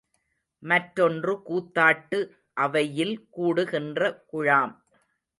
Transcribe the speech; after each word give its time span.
மற்றொன்று 0.63 1.33
கூத்தாட்டு 1.41 2.19
அவையில் 2.53 3.13
கூடுகின்ற 3.37 3.99
குழாம். 4.25 4.73